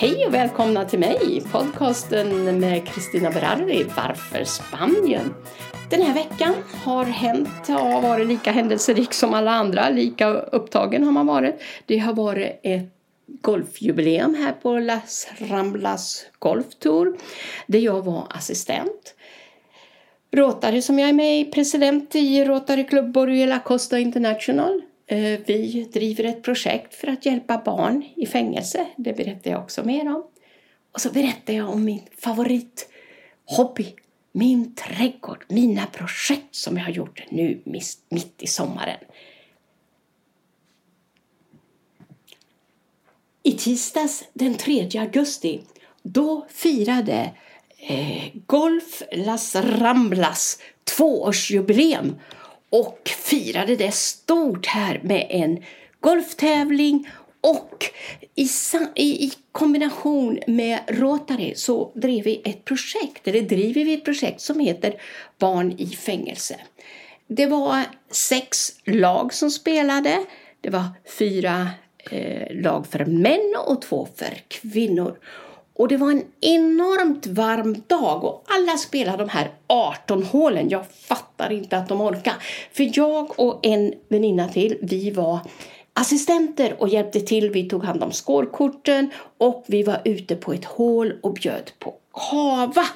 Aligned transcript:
Hej 0.00 0.26
och 0.26 0.34
välkomna 0.34 0.84
till 0.84 0.98
mig, 0.98 1.42
podcasten 1.52 2.60
med 2.60 2.88
Kristina 2.88 3.30
Berardi, 3.30 3.86
Varför 3.96 4.44
Spanien? 4.44 5.34
Den 5.90 6.02
här 6.02 6.14
veckan 6.14 6.54
har 6.84 7.04
hänt, 7.04 7.68
har 7.68 8.02
varit 8.02 8.26
lika 8.26 8.52
händelserik 8.52 9.12
som 9.12 9.34
alla 9.34 9.50
andra, 9.50 9.90
lika 9.90 10.28
upptagen 10.28 11.04
har 11.04 11.12
man 11.12 11.26
varit. 11.26 11.62
Det 11.86 11.98
har 11.98 12.12
varit 12.12 12.60
ett 12.62 12.94
golfjubileum 13.26 14.34
här 14.34 14.52
på 14.52 14.78
Las 14.78 15.28
Ramblas 15.38 16.26
Golftour 16.38 17.16
där 17.66 17.78
jag 17.78 18.04
var 18.04 18.26
assistent. 18.30 19.14
Rotary 20.32 20.82
som 20.82 20.98
jag 20.98 21.08
är 21.08 21.12
med 21.12 21.40
i, 21.40 21.44
president 21.44 22.14
i 22.14 22.44
Rotary 22.44 22.86
Club 22.86 23.12
Borgela 23.12 23.58
Costa 23.58 23.98
International. 23.98 24.82
Eh, 25.10 25.40
vi 25.46 25.88
driver 25.92 26.24
ett 26.24 26.42
projekt 26.42 26.94
för 26.94 27.08
att 27.08 27.26
hjälpa 27.26 27.62
barn 27.64 28.04
i 28.16 28.26
fängelse. 28.26 28.86
Det 28.96 29.12
berättar 29.12 29.50
jag 29.50 29.62
också 29.62 29.84
mer 29.84 30.08
om. 30.08 30.24
Och 30.92 31.00
så 31.00 31.10
berättar 31.10 31.54
jag 31.54 31.68
om 31.70 31.84
min 31.84 32.02
favorithobby, 32.18 33.94
min 34.32 34.74
trädgård, 34.74 35.44
mina 35.48 35.86
projekt 35.86 36.54
som 36.54 36.76
jag 36.76 36.84
har 36.84 36.90
gjort 36.90 37.24
nu 37.30 37.62
mitt 38.08 38.34
i 38.38 38.46
sommaren. 38.46 38.98
I 43.42 43.52
tisdags 43.52 44.24
den 44.32 44.54
3 44.54 44.88
augusti 44.98 45.60
då 46.02 46.46
firade 46.50 47.34
eh, 47.88 48.24
Golf 48.46 49.02
Las 49.12 49.54
Ramblas 49.54 50.58
tvåårsjubileum 50.84 52.16
och 52.70 53.10
firade 53.30 53.76
det 53.76 53.94
stort 53.94 54.66
här 54.66 55.00
med 55.02 55.26
en 55.30 55.64
golftävling 56.00 57.08
och 57.40 57.84
i, 58.34 58.48
i, 58.96 59.32
kombination 59.52 60.38
med 60.46 60.78
Rotary 60.88 61.54
så 61.54 61.92
drev 61.94 62.24
vi 62.24 62.42
ett 62.44 62.64
projekt, 62.64 63.28
eller 63.28 63.42
driver 63.42 63.84
vi 63.84 63.94
ett 63.94 64.04
projekt 64.04 64.40
som 64.40 64.60
heter 64.60 65.02
Barn 65.38 65.74
i 65.78 65.86
fängelse. 65.86 66.56
Det 67.26 67.46
var 67.46 67.82
sex 68.10 68.72
lag 68.84 69.34
som 69.34 69.50
spelade. 69.50 70.24
Det 70.60 70.70
var 70.70 70.84
fyra 71.18 71.68
eh, 72.10 72.62
lag 72.62 72.86
för 72.86 73.04
män 73.04 73.54
och 73.66 73.82
två 73.82 74.08
för 74.16 74.34
kvinnor. 74.48 75.18
Och 75.80 75.88
det 75.88 75.96
var 75.96 76.10
en 76.10 76.24
enormt 76.40 77.26
varm 77.26 77.82
dag 77.86 78.24
och 78.24 78.44
alla 78.46 78.76
spelade 78.76 79.18
de 79.18 79.28
här 79.28 79.50
18 79.66 80.22
hålen. 80.22 80.68
Jag 80.68 80.84
fattar 80.90 81.52
inte 81.52 81.76
att 81.76 81.88
de 81.88 82.00
orkar. 82.00 82.34
För 82.72 82.90
jag 82.98 83.40
och 83.40 83.66
en 83.66 83.94
väninna 84.08 84.48
till, 84.48 84.78
vi 84.82 85.10
var 85.10 85.38
assistenter 85.92 86.76
och 86.78 86.88
hjälpte 86.88 87.20
till. 87.20 87.50
Vi 87.50 87.68
tog 87.68 87.84
hand 87.84 88.02
om 88.02 88.12
skårkorten 88.12 89.10
och 89.38 89.64
vi 89.66 89.82
var 89.82 90.00
ute 90.04 90.36
på 90.36 90.52
ett 90.52 90.64
hål 90.64 91.12
och 91.22 91.34
bjöd 91.34 91.70
på 91.78 91.94
kava. 92.30 92.86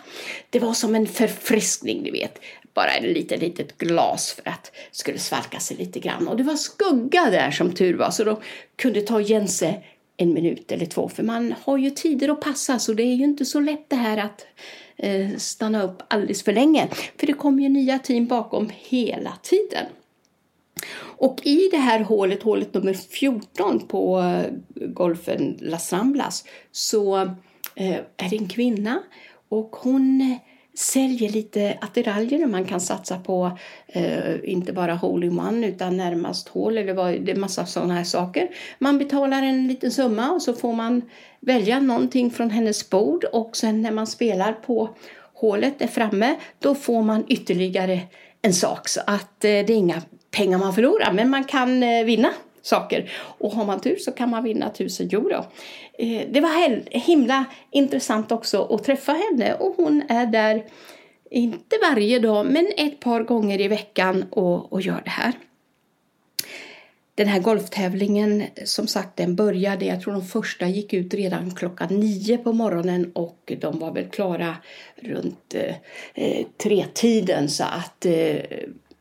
Det 0.50 0.58
var 0.58 0.72
som 0.72 0.94
en 0.94 1.06
förfriskning, 1.06 2.02
ni 2.02 2.10
vet. 2.10 2.38
Bara 2.74 2.90
ett 2.90 3.04
litet, 3.04 3.40
litet 3.40 3.78
glas 3.78 4.32
för 4.32 4.48
att 4.48 4.64
det 4.64 4.96
skulle 4.96 5.18
svalka 5.18 5.60
sig 5.60 5.76
lite 5.76 6.00
grann. 6.00 6.28
Och 6.28 6.36
det 6.36 6.42
var 6.42 6.56
skugga 6.56 7.30
där 7.30 7.50
som 7.50 7.72
tur 7.72 7.96
var 7.96 8.10
så 8.10 8.24
de 8.24 8.36
kunde 8.76 9.00
ta 9.00 9.20
igen 9.20 9.48
sig 9.48 9.93
en 10.16 10.34
minut 10.34 10.72
eller 10.72 10.86
två. 10.86 11.08
För 11.08 11.22
man 11.22 11.54
har 11.62 11.78
ju 11.78 11.90
tider 11.90 12.28
att 12.28 12.40
passa 12.40 12.78
så 12.78 12.92
det 12.92 13.02
är 13.02 13.14
ju 13.14 13.24
inte 13.24 13.44
så 13.44 13.60
lätt 13.60 13.90
det 13.90 13.96
här 13.96 14.18
att 14.18 14.46
eh, 14.96 15.36
stanna 15.36 15.82
upp 15.82 16.02
alldeles 16.08 16.42
för 16.42 16.52
länge. 16.52 16.88
För 17.18 17.26
det 17.26 17.32
kommer 17.32 17.62
ju 17.62 17.68
nya 17.68 17.98
team 17.98 18.26
bakom 18.26 18.70
hela 18.74 19.32
tiden. 19.42 19.86
Och 20.96 21.40
i 21.46 21.68
det 21.70 21.76
här 21.76 22.00
hålet, 22.00 22.42
hålet 22.42 22.74
nummer 22.74 22.94
14 22.94 23.86
på 23.88 24.20
eh, 24.20 24.52
golfen 24.88 25.58
Las 25.60 25.92
Ramblas, 25.92 26.44
så 26.72 27.16
eh, 27.74 27.98
är 28.16 28.30
det 28.30 28.36
en 28.36 28.48
kvinna 28.48 29.02
och 29.48 29.76
hon 29.76 30.38
säljer 30.74 31.30
lite 31.30 31.78
attiraljer 31.80 32.46
man 32.46 32.64
kan 32.64 32.80
satsa 32.80 33.18
på 33.18 33.58
eh, 33.86 34.50
inte 34.50 34.72
bara 34.72 34.94
hole 34.94 35.26
in 35.26 35.40
one 35.40 35.66
utan 35.66 35.96
närmast 35.96 36.48
hål 36.48 36.78
eller 36.78 36.94
vad, 36.94 37.20
det 37.20 37.32
är 37.32 37.36
massa 37.36 37.66
sådana 37.66 37.94
här 37.94 38.04
saker. 38.04 38.48
Man 38.78 38.98
betalar 38.98 39.42
en 39.42 39.68
liten 39.68 39.90
summa 39.90 40.30
och 40.30 40.42
så 40.42 40.52
får 40.52 40.72
man 40.72 41.02
välja 41.40 41.80
någonting 41.80 42.30
från 42.30 42.50
hennes 42.50 42.90
bord 42.90 43.24
och 43.24 43.56
sen 43.56 43.82
när 43.82 43.90
man 43.90 44.06
spelar 44.06 44.52
på 44.52 44.88
hålet 45.34 45.82
är 45.82 45.86
framme 45.86 46.36
då 46.58 46.74
får 46.74 47.02
man 47.02 47.24
ytterligare 47.28 48.00
en 48.42 48.54
sak 48.54 48.88
så 48.88 49.00
att 49.06 49.44
eh, 49.44 49.48
det 49.48 49.70
är 49.70 49.70
inga 49.70 50.02
pengar 50.30 50.58
man 50.58 50.74
förlorar 50.74 51.12
men 51.12 51.30
man 51.30 51.44
kan 51.44 51.82
eh, 51.82 52.04
vinna 52.04 52.28
saker. 52.66 53.10
Och 53.38 53.52
har 53.52 53.64
man 53.64 53.80
tur 53.80 53.96
så 53.96 54.12
kan 54.12 54.30
man 54.30 54.44
vinna 54.44 54.66
1000 54.66 55.06
euro. 55.06 55.44
Eh, 55.98 56.28
det 56.30 56.40
var 56.40 56.98
himla 56.98 57.44
intressant 57.70 58.32
också 58.32 58.64
att 58.64 58.84
träffa 58.84 59.12
henne 59.12 59.54
och 59.54 59.74
hon 59.76 60.02
är 60.08 60.26
där, 60.26 60.64
inte 61.30 61.76
varje 61.90 62.18
dag, 62.18 62.46
men 62.46 62.72
ett 62.76 63.00
par 63.00 63.20
gånger 63.20 63.60
i 63.60 63.68
veckan 63.68 64.24
och, 64.30 64.72
och 64.72 64.80
gör 64.80 65.02
det 65.04 65.10
här. 65.10 65.32
Den 67.16 67.28
här 67.28 67.40
golftävlingen, 67.40 68.42
som 68.64 68.86
sagt, 68.86 69.16
den 69.16 69.36
började, 69.36 69.84
jag 69.84 70.00
tror 70.00 70.12
de 70.12 70.22
första 70.22 70.66
gick 70.66 70.92
ut 70.92 71.14
redan 71.14 71.54
klockan 71.54 71.88
nio 72.00 72.38
på 72.38 72.52
morgonen 72.52 73.12
och 73.14 73.52
de 73.60 73.78
var 73.78 73.92
väl 73.92 74.04
klara 74.04 74.56
runt 74.96 75.54
eh, 75.54 75.74
eh 76.14 76.46
tre 76.62 76.84
tiden 76.94 77.48
så 77.48 77.64
att 77.64 78.06
eh, 78.06 78.36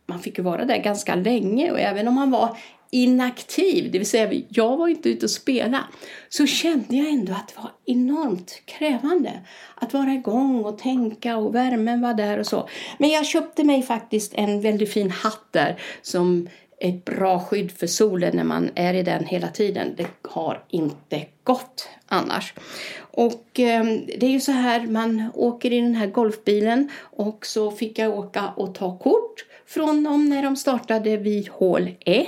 man 0.06 0.20
fick 0.20 0.38
ju 0.38 0.44
vara 0.44 0.66
där 0.66 0.78
ganska 0.78 1.16
länge 1.16 1.72
och 1.72 1.80
även 1.80 2.08
om 2.08 2.14
man 2.14 2.32
var 2.32 2.58
inaktiv, 2.94 3.92
det 3.92 3.98
vill 3.98 4.10
säga 4.10 4.42
jag 4.50 4.78
var 4.78 4.88
inte 4.88 5.10
ute 5.10 5.26
och 5.26 5.30
spela, 5.30 5.88
så 6.30 6.46
kände 6.46 6.96
jag 6.96 7.10
ändå 7.10 7.34
att 7.34 7.48
det 7.48 7.62
var 7.62 7.72
enormt 7.86 8.62
krävande 8.66 9.32
att 9.76 9.94
vara 9.94 10.14
igång 10.14 10.66
och 10.66 10.78
tänka 10.78 11.38
och 11.38 11.56
värmen 11.56 12.02
var 12.02 12.14
där 12.14 12.40
och 12.40 12.48
så. 12.48 12.70
Men 12.98 13.10
jag 13.10 13.26
köpte 13.26 13.64
mig 13.64 13.84
faktiskt 13.84 14.34
en 14.34 14.62
väldigt 14.62 14.94
fin 14.94 15.12
hatt 15.12 15.48
där 15.52 15.82
som 16.02 16.48
ett 16.80 17.06
bra 17.06 17.40
skydd 17.40 17.72
för 17.72 17.88
solen 17.88 18.36
när 18.36 18.44
man 18.44 18.70
är 18.76 18.94
i 18.94 19.04
den 19.04 19.26
hela 19.26 19.48
tiden. 19.48 19.94
Det 19.98 20.08
har 20.22 20.64
inte 20.70 21.26
gått 21.44 21.90
annars. 22.08 22.54
Och 23.00 23.60
eh, 23.60 23.84
det 24.18 24.26
är 24.26 24.30
ju 24.30 24.40
så 24.40 24.52
här, 24.52 24.88
man 24.88 25.32
åker 25.34 25.74
i 25.74 25.82
den 25.82 25.96
här 25.96 26.08
golfbilen 26.08 26.90
och 27.02 27.46
så 27.46 27.72
fick 27.72 28.00
jag 28.00 28.18
åka 28.18 28.48
och 28.56 28.76
ta 28.76 28.98
kort 28.98 29.46
från 29.74 30.04
dem 30.04 30.30
när 30.30 30.44
de 30.44 30.56
startade 30.56 31.18
vid 31.18 31.50
hål 31.50 31.92
1. 32.00 32.28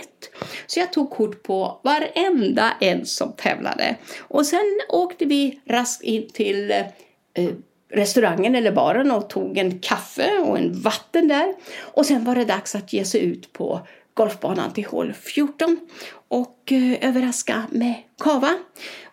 Så 0.67 0.79
jag 0.79 0.93
tog 0.93 1.11
kort 1.11 1.43
på 1.43 1.79
varenda 1.83 2.73
en 2.81 3.05
som 3.05 3.33
tävlade. 3.33 3.95
Och 4.19 4.45
sen 4.45 4.79
åkte 4.89 5.25
vi 5.25 5.59
raskt 5.65 6.03
in 6.03 6.29
till 6.29 6.71
eh, 6.71 7.49
restaurangen 7.91 8.55
eller 8.55 8.71
baren 8.71 9.11
och 9.11 9.29
tog 9.29 9.57
en 9.57 9.79
kaffe 9.79 10.39
och 10.39 10.57
en 10.57 10.81
vatten 10.81 11.27
där. 11.27 11.55
Och 11.79 12.05
sen 12.05 12.23
var 12.23 12.35
det 12.35 12.45
dags 12.45 12.75
att 12.75 12.93
ge 12.93 13.05
sig 13.05 13.21
ut 13.21 13.53
på 13.53 13.87
golfbanan 14.13 14.73
till 14.73 14.85
hål 14.85 15.13
14 15.13 15.79
och 16.27 16.71
eh, 16.71 17.09
överraska 17.09 17.63
med 17.71 17.93
kava. 18.19 18.53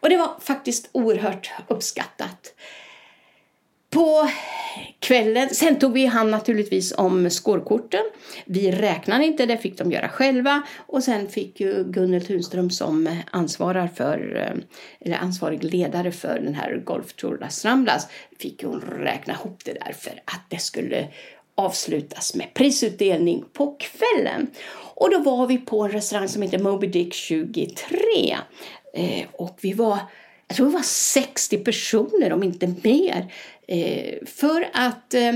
Och 0.00 0.08
det 0.08 0.16
var 0.16 0.30
faktiskt 0.40 0.88
oerhört 0.92 1.50
uppskattat. 1.68 2.54
På 3.90 4.28
kvällen, 5.12 5.54
sen 5.54 5.78
tog 5.78 5.92
vi 5.92 6.06
hand 6.06 6.30
naturligtvis 6.30 6.94
om 6.96 7.30
skårkorten. 7.30 8.00
Vi 8.44 8.72
räknade 8.72 9.24
inte, 9.24 9.46
det 9.46 9.58
fick 9.58 9.78
de 9.78 9.92
göra 9.92 10.08
själva. 10.08 10.62
Och 10.86 11.04
sen 11.04 11.28
fick 11.28 11.60
ju 11.60 11.84
Gunnel 11.84 12.26
Tunström 12.26 12.70
som 12.70 13.08
ansvarar 13.30 13.88
för, 13.88 14.36
eh, 14.36 14.62
eller 15.00 15.16
ansvarig 15.16 15.64
ledare 15.64 16.12
för 16.12 16.40
den 16.40 16.54
här 16.54 16.82
Golftour 16.84 17.38
Las 17.40 17.64
Ramblas, 17.64 18.08
fick 18.38 18.64
hon 18.64 18.80
räkna 18.80 19.34
ihop 19.34 19.64
det 19.64 19.72
där 19.72 19.92
för 19.92 20.12
att 20.24 20.44
det 20.48 20.58
skulle 20.58 21.08
avslutas 21.54 22.34
med 22.34 22.54
prisutdelning 22.54 23.44
på 23.52 23.76
kvällen. 23.80 24.46
Och 24.94 25.10
då 25.10 25.18
var 25.18 25.46
vi 25.46 25.58
på 25.58 25.82
en 25.82 25.90
restaurang 25.90 26.28
som 26.28 26.42
heter 26.42 26.58
Moby 26.58 26.86
Dick 26.86 27.14
23. 27.14 28.36
Eh, 28.94 29.26
och 29.32 29.58
vi 29.60 29.72
var, 29.72 29.98
jag 30.52 30.56
tror 30.56 30.66
det 30.66 30.72
var 30.72 30.82
60 30.82 31.58
personer 31.58 32.32
om 32.32 32.42
inte 32.42 32.74
mer. 32.82 33.32
Eh, 33.66 34.26
för 34.26 34.68
att 34.72 35.14
eh, 35.14 35.32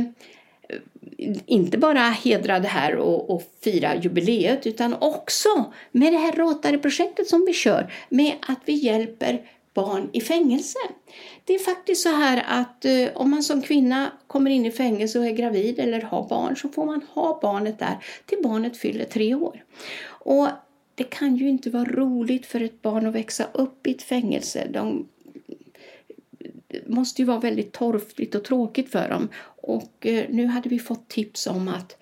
inte 1.47 1.79
bara 1.79 2.01
hedra 2.01 2.61
det 2.61 2.69
här 2.69 2.97
och, 2.97 3.31
och 3.31 3.43
fira 3.65 3.97
jubileet 3.97 4.67
utan 4.67 4.95
också 4.95 5.49
med 5.93 6.13
det 6.13 6.19
här 6.19 6.33
Rotary-projektet 6.33 7.29
som 7.29 7.45
vi 7.47 7.53
kör 7.53 7.93
med 8.09 8.33
att 8.49 8.61
vi 8.65 8.73
hjälper 8.73 9.43
barn 9.75 10.11
i 10.13 10.21
fängelse. 10.21 10.79
Det 11.45 11.55
är 11.55 11.59
faktiskt 11.59 12.03
så 12.03 12.09
här 12.09 12.45
att 12.47 12.85
eh, 12.85 13.09
om 13.15 13.31
man 13.31 13.43
som 13.43 13.63
kvinna 13.63 14.11
kommer 14.27 14.51
in 14.51 14.67
i 14.67 14.71
fängelse 14.71 15.19
och 15.19 15.27
är 15.27 15.31
gravid 15.33 15.79
eller 15.79 16.01
har 16.01 16.29
barn 16.29 16.57
så 16.57 16.69
får 16.69 16.87
man 16.87 17.03
ha 17.15 17.39
barnet 17.43 17.79
där 17.79 17.99
till 18.27 18.39
barnet 18.43 18.77
fyller 18.77 19.05
tre 19.05 19.35
år. 19.35 19.65
Och 20.09 20.49
det 20.97 21.05
kan 21.05 21.37
ju 21.37 21.49
inte 21.49 21.71
vara 21.71 21.85
roligt 21.85 22.47
för 22.47 22.61
ett 22.61 22.83
barn 22.83 23.07
att 23.07 23.15
växa 23.15 23.47
upp 23.53 23.87
i 23.87 23.91
ett 23.91 24.03
fängelse. 24.03 24.69
De 24.71 25.09
måste 26.87 27.23
ju 27.23 27.27
vara 27.27 27.41
väldigt 27.41 27.73
torftigt 27.73 28.35
och 28.35 28.45
tråkigt 28.45 28.91
för 28.91 29.09
dem. 29.09 29.29
Och 29.63 30.07
eh, 30.07 30.25
nu 30.31 30.47
hade 30.47 30.69
vi 30.69 30.79
fått 30.79 31.09
tips 31.09 31.47
om 31.47 31.69
att 31.69 31.97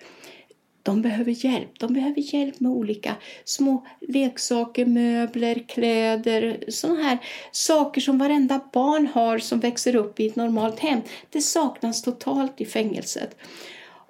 de 0.83 1.03
behöver 1.03 1.45
hjälp. 1.45 1.79
De 1.79 1.93
behöver 1.93 2.35
hjälp 2.35 2.61
med 2.61 2.73
olika 2.73 3.17
små 3.45 3.87
leksaker, 4.01 4.87
möbler, 4.87 5.65
kläder, 5.69 6.65
sådana 6.69 7.03
här 7.03 7.19
saker 7.53 8.01
som 8.01 8.19
varenda 8.19 8.61
barn 8.73 9.07
har 9.07 9.39
som 9.39 9.61
växer 9.61 9.97
upp 9.97 10.21
i 10.21 10.27
ett 10.27 10.37
normalt 10.37 10.79
hem. 10.79 11.01
Det 11.31 11.41
saknas 11.41 12.03
totalt 12.03 12.61
i 12.61 12.65
fängelset. 12.65 13.37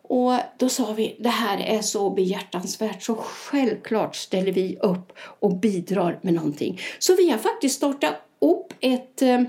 Och 0.08 0.32
då 0.56 0.68
sa 0.68 0.92
vi, 0.92 1.16
det 1.18 1.28
här 1.28 1.58
är 1.58 1.82
så 1.82 2.10
behjärtansvärt 2.10 3.02
så 3.02 3.14
självklart 3.14 4.16
ställer 4.16 4.52
vi 4.52 4.76
upp 4.82 5.12
och 5.18 5.56
bidrar 5.56 6.18
med 6.22 6.34
någonting. 6.34 6.80
Så 6.98 7.16
vi 7.16 7.30
har 7.30 7.38
faktiskt 7.38 7.76
startat 7.76 8.14
upp 8.38 8.72
ett, 8.80 9.22
eh, 9.22 9.40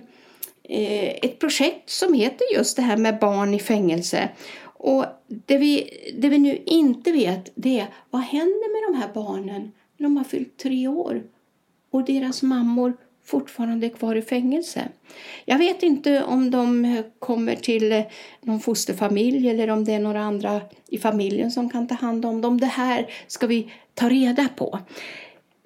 eh, 0.64 1.10
ett 1.22 1.40
projekt 1.40 1.90
som 1.90 2.14
heter 2.14 2.46
just 2.56 2.76
det 2.76 2.82
här 2.82 2.98
med 2.98 3.20
barn 3.20 3.54
i 3.54 3.60
fängelse. 3.60 4.30
Och 4.64 5.06
det 5.28 5.58
vi, 5.58 5.90
det 6.18 6.30
vi 6.30 6.38
nu 6.38 6.64
inte 6.66 7.12
vet 7.12 7.52
det 7.56 7.80
är 7.80 7.88
vad 8.10 8.22
händer 8.22 8.74
med 8.74 8.94
de 8.94 9.02
här 9.02 9.14
barnen 9.14 9.72
när 9.98 10.04
de 10.04 10.18
har 10.18 10.24
fyllt 10.24 10.58
tre 10.58 10.88
år 10.88 11.24
och 11.92 12.06
deras 12.06 12.42
mammor 12.44 12.98
fortfarande 13.26 13.88
är 13.88 13.90
kvar 13.90 14.16
i 14.16 14.22
fängelse. 14.22 14.88
Jag 15.46 15.58
vet 15.58 15.84
inte 15.84 16.24
om 16.24 16.52
de 16.52 17.04
kommer 17.20 17.56
till 17.56 18.04
någon 18.42 18.60
fosterfamilj 18.60 19.50
eller 19.50 19.70
om 19.70 19.86
det 19.86 19.94
är 19.94 20.00
några 20.00 20.22
andra 20.22 20.62
i 20.88 20.98
familjen 20.98 21.52
som 21.52 21.70
kan 21.70 21.88
ta 21.88 21.96
hand 21.96 22.26
om 22.26 22.42
dem. 22.42 22.60
Det 22.60 22.66
här 22.66 23.08
ska 23.28 23.48
vi 23.48 23.72
ta 23.94 24.10
reda 24.10 24.48
på. 24.56 24.80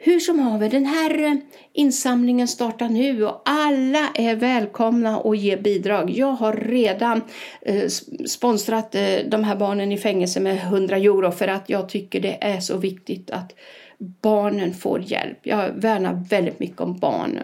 Hur 0.01 0.19
som 0.19 0.39
haver, 0.39 0.69
den 0.69 0.85
här 0.85 1.41
insamlingen 1.73 2.47
startar 2.47 2.89
nu 2.89 3.25
och 3.25 3.41
alla 3.45 4.09
är 4.15 4.35
välkomna 4.35 5.19
att 5.19 5.37
ge 5.37 5.57
bidrag. 5.57 6.09
Jag 6.09 6.31
har 6.31 6.53
redan 6.53 7.21
eh, 7.61 7.87
sponsrat 8.27 8.95
eh, 8.95 9.17
de 9.27 9.43
här 9.43 9.55
barnen 9.55 9.91
i 9.91 9.97
fängelse 9.97 10.39
med 10.39 10.57
100 10.57 10.97
euro 10.97 11.31
för 11.31 11.47
att 11.47 11.69
jag 11.69 11.89
tycker 11.89 12.19
det 12.19 12.37
är 12.41 12.59
så 12.59 12.77
viktigt 12.77 13.31
att 13.31 13.53
barnen 13.99 14.73
får 14.73 15.01
hjälp. 15.01 15.37
Jag 15.43 15.69
värnar 15.69 16.23
väldigt 16.29 16.59
mycket 16.59 16.81
om 16.81 16.99
barnen. 16.99 17.43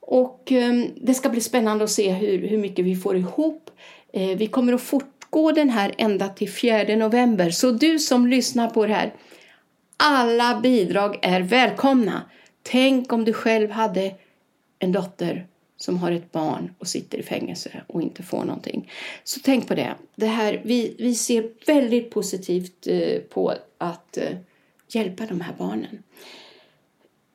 Och 0.00 0.52
eh, 0.52 0.84
det 0.96 1.14
ska 1.14 1.28
bli 1.28 1.40
spännande 1.40 1.84
att 1.84 1.90
se 1.90 2.12
hur, 2.12 2.48
hur 2.48 2.58
mycket 2.58 2.84
vi 2.84 2.96
får 2.96 3.16
ihop. 3.16 3.70
Eh, 4.12 4.36
vi 4.36 4.46
kommer 4.46 4.72
att 4.72 4.82
fortgå 4.82 5.52
den 5.52 5.70
här 5.70 5.94
ända 5.98 6.28
till 6.28 6.50
4 6.50 6.96
november. 6.96 7.50
Så 7.50 7.70
du 7.70 7.98
som 7.98 8.26
lyssnar 8.26 8.70
på 8.70 8.86
det 8.86 8.94
här, 8.94 9.14
alla 9.96 10.60
bidrag 10.60 11.18
är 11.22 11.40
välkomna. 11.40 12.22
Tänk 12.62 13.12
om 13.12 13.24
du 13.24 13.32
själv 13.32 13.70
hade 13.70 14.14
en 14.78 14.92
dotter 14.92 15.46
som 15.76 15.98
har 15.98 16.12
ett 16.12 16.32
barn 16.32 16.74
och 16.78 16.86
sitter 16.86 17.18
i 17.18 17.22
fängelse 17.22 17.82
och 17.86 18.02
inte 18.02 18.22
får 18.22 18.44
någonting. 18.44 18.90
Så 19.24 19.40
tänk 19.44 19.68
på 19.68 19.74
det. 19.74 19.94
det 20.16 20.26
här, 20.26 20.60
vi, 20.64 20.94
vi 20.98 21.14
ser 21.14 21.50
väldigt 21.66 22.10
positivt 22.10 22.86
eh, 22.86 23.18
på 23.18 23.54
att 23.78 24.16
eh, 24.16 24.36
hjälpa 24.94 25.26
de 25.26 25.40
här 25.40 25.54
barnen. 25.58 26.02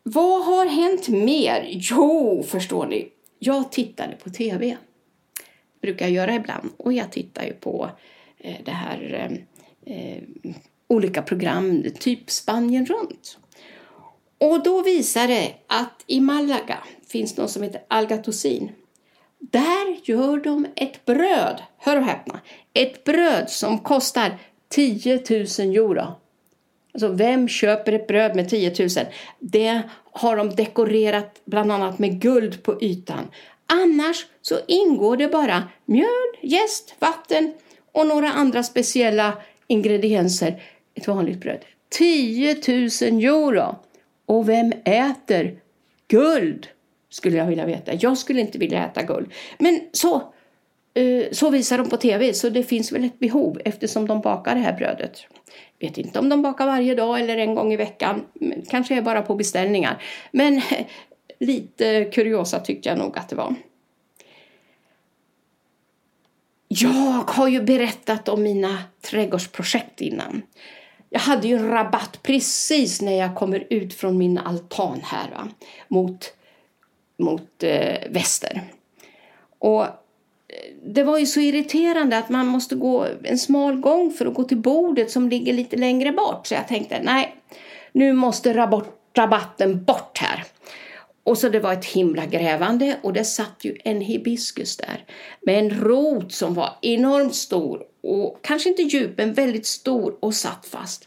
Vad 0.03 0.45
har 0.45 0.65
hänt 0.65 1.07
mer? 1.07 1.67
Jo, 1.69 2.43
förstår 2.47 2.87
ni, 2.87 3.09
jag 3.39 3.71
tittade 3.71 4.15
på 4.15 4.29
tv. 4.29 4.77
Det 5.73 5.81
brukar 5.81 6.05
jag 6.05 6.13
göra 6.13 6.35
ibland. 6.35 6.69
Och 6.77 6.93
jag 6.93 7.11
tittar 7.11 7.43
ju 7.43 7.53
på 7.53 7.89
eh, 8.37 8.55
det 8.65 8.71
här 8.71 9.31
eh, 9.85 9.95
eh, 9.95 10.23
olika 10.87 11.21
program, 11.21 11.83
typ 11.99 12.31
Spanien 12.31 12.85
runt. 12.85 13.37
Och 14.37 14.63
då 14.63 14.81
visar 14.81 15.27
det 15.27 15.53
att 15.67 16.03
i 16.07 16.19
Malaga 16.19 16.77
finns 17.07 17.37
något 17.37 17.51
som 17.51 17.63
heter 17.63 17.81
Algatosin. 17.87 18.71
Där 19.39 19.99
gör 20.03 20.37
de 20.37 20.67
ett 20.75 21.05
bröd, 21.05 21.61
hör 21.77 21.97
och 21.97 22.03
häpna, 22.03 22.39
ett 22.73 23.03
bröd 23.03 23.49
som 23.49 23.79
kostar 23.79 24.37
10 24.69 25.15
000 25.15 25.41
euro. 25.75 26.15
Alltså 26.93 27.07
vem 27.07 27.47
köper 27.47 27.93
ett 27.93 28.07
bröd 28.07 28.35
med 28.35 28.49
10 28.49 28.73
000? 28.79 28.89
Det 29.39 29.81
har 30.11 30.37
de 30.37 30.49
dekorerat 30.49 31.41
bland 31.45 31.71
annat 31.71 31.99
med 31.99 32.21
guld 32.21 32.63
på 32.63 32.81
ytan. 32.81 33.27
Annars 33.65 34.25
så 34.41 34.55
ingår 34.67 35.17
det 35.17 35.27
bara 35.27 35.63
mjöl, 35.85 36.37
jäst, 36.41 36.95
vatten 36.99 37.53
och 37.91 38.07
några 38.07 38.29
andra 38.29 38.63
speciella 38.63 39.33
ingredienser. 39.67 40.61
Ett 40.95 41.07
vanligt 41.07 41.39
bröd. 41.39 41.65
10 41.89 42.53
000 42.53 42.63
euro! 43.23 43.75
Och 44.25 44.49
vem 44.49 44.73
äter 44.85 45.59
guld? 46.07 46.67
Skulle 47.09 47.37
jag 47.37 47.45
vilja 47.45 47.65
veta. 47.65 47.91
Jag 47.93 48.17
skulle 48.17 48.41
inte 48.41 48.57
vilja 48.57 48.85
äta 48.85 49.03
guld. 49.03 49.33
Men 49.57 49.81
så, 49.91 50.33
Eh, 50.97 51.31
så 51.31 51.49
visar 51.49 51.77
de 51.77 51.89
på 51.89 51.97
tv, 51.97 52.33
så 52.33 52.49
det 52.49 52.63
finns 52.63 52.91
väl 52.91 53.03
ett 53.03 53.19
behov 53.19 53.61
eftersom 53.65 54.07
de 54.07 54.21
bakar 54.21 54.55
det 54.55 54.61
här 54.61 54.73
brödet. 54.73 55.27
Vet 55.79 55.97
inte 55.97 56.19
om 56.19 56.29
de 56.29 56.41
bakar 56.41 56.65
varje 56.65 56.95
dag 56.95 57.19
eller 57.19 57.37
en 57.37 57.55
gång 57.55 57.73
i 57.73 57.77
veckan. 57.77 58.25
Mm, 58.41 58.61
kanske 58.69 58.95
är 58.95 59.01
bara 59.01 59.21
på 59.21 59.35
beställningar. 59.35 60.03
Men 60.31 60.61
lite 61.39 62.05
kuriosa 62.13 62.59
tyckte 62.59 62.89
jag 62.89 62.97
nog 62.97 63.17
att 63.17 63.29
det 63.29 63.35
var. 63.35 63.55
Jag 66.67 67.23
har 67.27 67.47
ju 67.47 67.61
berättat 67.61 68.29
om 68.29 68.43
mina 68.43 68.77
trädgårdsprojekt 69.01 70.01
innan. 70.01 70.41
Jag 71.09 71.19
hade 71.19 71.47
ju 71.47 71.67
rabatt 71.67 72.19
precis 72.23 73.01
när 73.01 73.17
jag 73.17 73.35
kommer 73.35 73.67
ut 73.69 73.93
från 73.93 74.17
min 74.17 74.37
altan 74.37 74.99
här 75.03 75.29
va? 75.31 75.47
mot, 75.87 76.33
mot 77.17 77.63
eh, 77.63 78.09
väster. 78.09 78.61
Och 79.59 79.85
det 80.85 81.03
var 81.03 81.17
ju 81.17 81.25
så 81.25 81.39
irriterande 81.39 82.17
att 82.17 82.29
man 82.29 82.47
måste 82.47 82.75
gå 82.75 83.07
en 83.23 83.37
smal 83.37 83.75
gång 83.75 84.11
för 84.11 84.25
att 84.25 84.33
gå 84.33 84.43
till 84.43 84.57
bordet 84.57 85.11
som 85.11 85.29
ligger 85.29 85.53
lite 85.53 85.75
längre 85.75 86.11
bort. 86.11 86.47
Så 86.47 86.53
jag 86.53 86.67
tänkte, 86.67 87.01
nej, 87.03 87.35
nu 87.91 88.13
måste 88.13 88.53
rabatten 89.13 89.83
bort 89.83 90.17
här. 90.17 90.43
Och 91.23 91.37
så 91.37 91.49
det 91.49 91.59
var 91.59 91.73
ett 91.73 91.85
himla 91.85 92.25
grävande 92.25 92.97
och 93.03 93.13
det 93.13 93.25
satt 93.25 93.55
ju 93.61 93.77
en 93.83 94.01
hibiskus 94.01 94.77
där 94.77 95.05
med 95.41 95.59
en 95.59 95.69
rot 95.69 96.31
som 96.31 96.53
var 96.53 96.69
enormt 96.81 97.35
stor 97.35 97.83
och 98.03 98.39
kanske 98.43 98.69
inte 98.69 98.81
djup 98.81 99.17
men 99.17 99.33
väldigt 99.33 99.65
stor 99.65 100.17
och 100.19 100.33
satt 100.33 100.65
fast. 100.65 101.05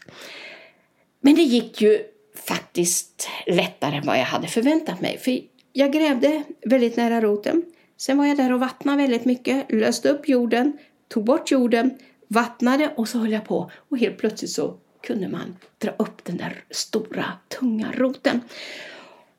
Men 1.21 1.35
det 1.35 1.41
gick 1.41 1.81
ju 1.81 1.99
faktiskt 2.35 3.29
lättare 3.47 3.95
än 3.95 4.05
vad 4.05 4.17
jag 4.17 4.25
hade 4.25 4.47
förväntat 4.47 5.01
mig 5.01 5.17
för 5.17 5.39
jag 5.73 5.93
grävde 5.93 6.43
väldigt 6.65 6.97
nära 6.97 7.21
roten 7.21 7.63
Sen 8.01 8.17
var 8.17 8.25
jag 8.25 8.37
där 8.37 8.53
och 8.53 8.59
vattnade 8.59 8.97
väldigt 8.97 9.25
mycket, 9.25 9.71
löste 9.71 10.09
upp 10.09 10.29
jorden, 10.29 10.77
tog 11.07 11.23
bort 11.23 11.51
jorden, 11.51 11.97
vattnade 12.27 12.93
och 12.97 13.09
så 13.09 13.17
höll 13.17 13.31
jag 13.31 13.45
på. 13.45 13.71
Och 13.89 13.97
helt 13.97 14.17
plötsligt 14.17 14.51
så 14.51 14.73
kunde 15.01 15.27
man 15.27 15.57
dra 15.77 15.91
upp 15.91 16.23
den 16.23 16.37
där 16.37 16.63
stora, 16.69 17.25
tunga 17.59 17.91
roten. 17.91 18.41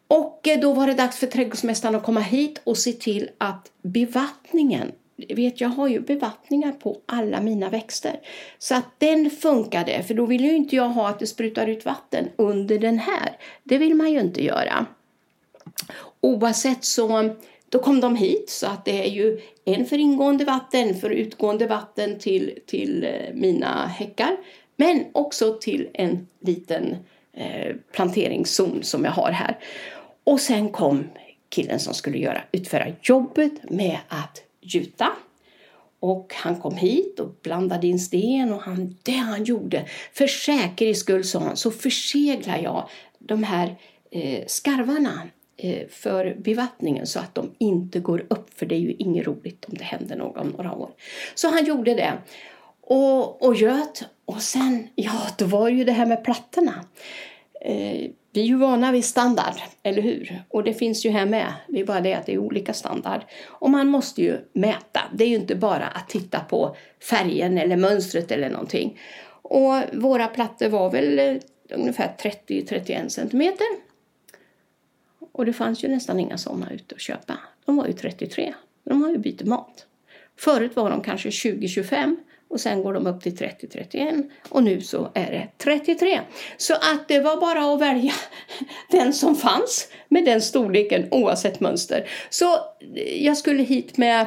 Och 0.07 0.49
eh, 0.49 0.61
då 0.61 0.73
var 0.73 0.87
det 0.87 0.95
dags 0.95 1.17
för 1.17 1.27
trädgårdsmästaren 1.27 1.95
att 1.95 2.03
komma 2.03 2.21
hit 2.21 2.61
och 2.65 2.79
se 2.79 2.93
till 2.93 3.29
att 3.39 3.73
bevattningen 3.83 4.93
vet, 5.17 5.61
jag 5.61 5.69
har 5.69 5.89
ju 5.89 6.01
bevattningar 6.01 6.73
på 6.73 7.01
alla 7.07 7.41
mina 7.41 7.69
växter. 7.69 8.21
Så 8.59 8.75
att 8.75 8.87
den 8.99 9.31
funkade, 9.31 10.03
för 10.03 10.15
då 10.15 10.27
vill 10.27 10.45
ju 10.45 10.57
inte 10.57 10.77
jag 10.77 10.89
ha 10.89 11.09
att 11.09 11.19
det 11.19 11.27
sprutar 11.27 11.67
ut 11.67 11.85
vatten 11.85 12.29
under 12.37 12.79
den 12.79 12.99
här. 12.99 13.37
Det 13.65 13.79
vill 13.79 13.95
man 13.95 14.13
ju 14.13 14.21
inte 14.21 14.45
göra. 14.45 14.87
Oavsett 16.21 16.85
så 16.85 17.35
då 17.73 17.79
kom 17.79 18.01
de 18.01 18.17
hit 18.17 18.51
så 18.51 18.67
att 18.67 18.85
det 18.85 19.07
är 19.07 19.11
ju 19.11 19.41
en 19.65 19.87
för 19.87 19.99
ingående 19.99 20.45
vatten, 20.45 20.95
för 20.95 21.11
utgående 21.11 21.67
vatten 21.67 22.19
till, 22.19 22.59
till 22.67 23.05
eh, 23.05 23.35
mina 23.35 23.87
häckar. 23.87 24.37
Men 24.77 25.05
också 25.13 25.59
till 25.61 25.89
en 25.95 26.29
liten 26.41 26.97
eh, 27.33 27.77
planteringszon 27.93 28.83
som 28.83 29.05
jag 29.05 29.13
har 29.13 29.31
här. 29.31 29.59
Och 30.25 30.41
sen 30.41 30.69
kom 30.69 31.05
killen 31.49 31.79
som 31.79 31.95
skulle 31.95 32.19
göra, 32.19 32.43
utföra 32.53 32.87
jobbet 33.03 33.71
med 33.71 33.99
att 34.09 34.43
gjuta. 34.61 35.09
Och 36.01 36.33
han 36.37 36.61
kom 36.61 36.77
hit 36.77 37.21
och 37.21 37.35
blandade 37.43 37.87
in 37.87 37.99
sten 37.99 38.53
och 38.53 38.63
han, 38.63 38.97
det 39.03 39.13
han 39.13 39.45
gjorde, 39.45 39.85
för 40.13 40.27
säkerhets 40.27 41.01
skull 41.01 41.25
sa 41.25 41.39
han, 41.39 41.57
så 41.57 41.71
förseglar 41.71 42.59
jag 42.59 42.89
de 43.19 43.43
här 43.43 43.77
eh, 44.11 44.47
skarvarna 44.47 45.23
Eh, 45.65 45.89
för 45.89 46.37
bevattningen 46.39 47.07
så 47.07 47.19
att 47.19 47.35
de 47.35 47.55
inte 47.59 48.01
går 48.01 48.27
upp 48.29 48.59
för 48.59 48.67
det 48.67 48.75
är 48.75 48.79
ju 48.79 48.93
inget 48.99 49.27
roligt 49.27 49.65
om 49.65 49.75
det 49.75 49.85
händer 49.85 50.17
något 50.17 50.37
om 50.37 50.49
några 50.49 50.73
år. 50.73 50.91
Så 51.35 51.49
han 51.49 51.65
gjorde 51.65 51.95
det 51.95 52.13
och, 52.81 53.47
och 53.47 53.55
göt 53.55 54.05
och 54.25 54.43
sen, 54.43 54.89
ja 54.95 55.21
då 55.39 55.45
var 55.45 55.69
ju 55.69 55.85
det 55.85 55.93
här 55.93 56.07
med 56.07 56.25
plattorna. 56.25 56.85
Eh, 57.61 58.11
vi 58.33 58.41
är 58.41 58.45
ju 58.45 58.57
vana 58.57 58.93
vid 58.93 59.05
standard, 59.05 59.55
eller 59.83 60.03
hur? 60.03 60.43
Och 60.49 60.65
det 60.65 60.75
finns 60.75 61.07
ju 61.07 61.11
här 61.11 61.27
med. 61.27 61.53
Det 61.69 61.81
är 61.81 61.85
bara 61.85 62.01
det 62.01 62.15
att 62.15 62.27
det 62.27 62.35
är 62.35 62.39
olika 62.39 62.73
standard. 62.73 63.21
Och 63.45 63.71
man 63.71 63.89
måste 63.89 64.23
ju 64.23 64.39
mäta. 64.53 65.01
Det 65.15 65.25
är 65.25 65.29
ju 65.29 65.37
inte 65.37 65.55
bara 65.55 65.87
att 65.87 66.09
titta 66.09 66.41
på 66.41 66.77
färgen 67.11 67.59
eller 67.59 67.77
mönstret 67.77 68.31
eller 68.31 68.51
någonting. 68.51 68.99
Och 69.43 69.75
våra 69.93 70.27
plattor 70.27 70.69
var 70.69 70.91
väl 70.91 71.19
eh, 71.19 71.37
ungefär 71.75 72.15
30-31 72.49 73.09
centimeter. 73.09 73.92
Och 75.33 75.47
det 75.47 75.53
fanns 75.53 75.85
ju 75.85 75.89
nästan 75.89 76.21
inga 76.21 76.39
sådana 76.39 76.71
ute 76.71 76.95
att 76.95 77.01
köpa. 77.01 77.39
De 77.65 77.77
var 77.77 77.87
ju 77.87 77.93
33. 77.93 78.55
De 78.85 79.03
har 79.03 79.11
ju 79.11 79.19
bytt 79.19 79.43
mat. 79.43 79.87
Förut 80.37 80.77
var 80.77 80.91
de 80.91 81.03
kanske 81.03 81.29
20-25 81.29 82.17
och 82.49 82.61
sen 82.61 82.83
går 82.83 82.95
de 82.95 83.07
upp 83.07 83.23
till 83.23 83.33
30-31 83.33 84.31
och 84.49 84.63
nu 84.63 84.81
så 84.81 85.11
är 85.15 85.31
det 85.31 85.49
33. 85.59 86.21
Så 86.57 86.75
att 86.75 87.09
det 87.09 87.21
var 87.21 87.41
bara 87.41 87.75
att 87.75 87.81
välja 87.81 88.13
den 88.91 89.13
som 89.13 89.37
fanns 89.37 89.89
med 90.09 90.25
den 90.25 90.41
storleken 90.43 91.09
oavsett 91.11 91.61
mönster. 91.61 92.09
Så 92.31 92.59
jag 93.21 93.37
skulle 93.37 93.63
hit 93.63 93.97
med, 93.97 94.27